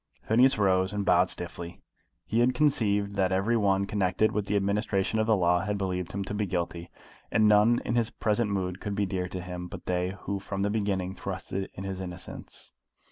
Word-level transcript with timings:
Phineas 0.27 0.57
rose, 0.57 0.93
and 0.93 1.05
bowed 1.05 1.29
stiffly. 1.29 1.79
He 2.25 2.39
had 2.39 2.55
conceived 2.55 3.13
that 3.17 3.31
every 3.31 3.55
one 3.55 3.85
connected 3.85 4.31
with 4.31 4.47
the 4.47 4.55
administration 4.55 5.19
of 5.19 5.27
the 5.27 5.35
law 5.35 5.59
had 5.59 5.77
believed 5.77 6.11
him 6.11 6.23
to 6.23 6.33
be 6.33 6.47
guilty, 6.47 6.89
and 7.31 7.47
none 7.47 7.79
in 7.85 7.93
his 7.95 8.09
present 8.09 8.49
mood 8.49 8.81
could 8.81 8.95
be 8.95 9.05
dear 9.05 9.27
to 9.27 9.41
him 9.41 9.67
but 9.67 9.85
they 9.85 10.15
who 10.21 10.39
from 10.39 10.63
the 10.63 10.71
beginning 10.71 11.13
trusted 11.13 11.69
in 11.75 11.83
his 11.83 11.99
innocence. 11.99 12.73